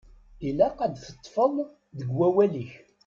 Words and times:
Ilaq 0.47 0.77
ad 0.85 0.95
teṭṭfeḍ 0.97 1.53
deg 1.97 2.09
wawal-ik. 2.17 2.71